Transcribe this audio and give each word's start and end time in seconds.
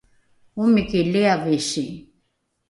omiki 0.61 0.99
liavisi 1.11 1.85